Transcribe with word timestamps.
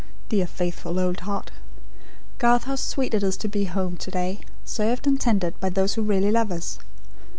Dear 0.29 0.47
faithful 0.47 0.99
old 0.99 1.19
heart! 1.19 1.51
Garth, 2.39 2.63
how 2.63 2.73
sweet 2.75 3.13
it 3.13 3.21
is 3.21 3.37
to 3.37 3.47
be 3.47 3.67
at 3.67 3.73
home 3.73 3.97
to 3.97 4.09
day; 4.09 4.39
served 4.65 5.05
and 5.05 5.21
tended 5.21 5.59
by 5.59 5.69
those 5.69 5.93
who 5.93 6.01
really 6.01 6.31
love 6.31 6.51
us." 6.51 6.79